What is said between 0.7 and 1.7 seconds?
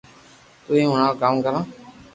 ئي ھڻاو ڪاو ڪرو